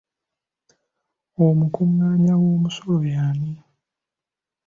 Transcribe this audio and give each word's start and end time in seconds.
Omukungaanya 1.45 2.33
w'omusolo 2.41 2.95
y'ani? 3.15 3.51